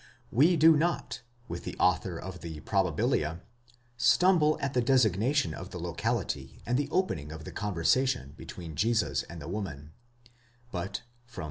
[0.31, 3.41] We do not, with the author of the Probabilia,
[3.97, 8.73] stumble at the designation of the locality, and the opening of the conversa tion between
[8.75, 9.91] Jesus and the woman;*
[10.71, 11.39] but from vy.